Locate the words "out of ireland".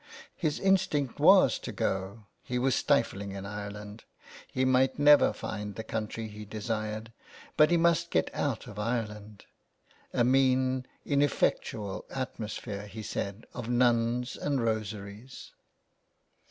8.33-9.45